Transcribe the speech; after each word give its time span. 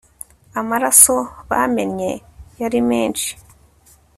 amaraso 0.59 1.15
bamennye 1.49 2.11
yari 2.61 2.79
menshi 2.89 3.29